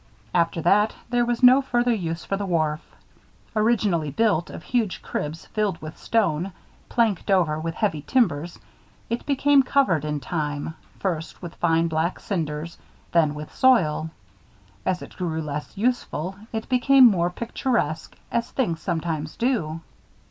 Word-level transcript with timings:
After 0.33 0.63
that, 0.63 0.95
there 1.11 1.27
was 1.27 1.43
no 1.43 1.61
further 1.61 1.93
use 1.93 2.25
for 2.25 2.35
the 2.35 2.43
wharf. 2.47 2.81
Originally 3.55 4.09
built 4.09 4.49
of 4.49 4.63
huge 4.63 5.03
cribs 5.03 5.45
filled 5.45 5.79
with 5.79 5.95
stone, 5.95 6.53
planked 6.89 7.29
over 7.29 7.59
with 7.59 7.75
heavy 7.75 8.01
timbers, 8.01 8.57
it 9.11 9.23
became 9.27 9.61
covered, 9.61 10.03
in 10.03 10.19
time, 10.19 10.73
first 10.97 11.43
with 11.43 11.53
fine 11.53 11.87
black 11.87 12.19
cinders, 12.19 12.79
then 13.11 13.35
with 13.35 13.53
soil. 13.53 14.09
As 14.87 15.03
it 15.03 15.15
grew 15.17 15.39
less 15.39 15.77
useful, 15.77 16.35
it 16.51 16.67
became 16.67 17.05
more 17.05 17.29
picturesque, 17.29 18.15
as 18.31 18.49
things 18.49 18.81
sometimes 18.81 19.37
do. 19.37 19.81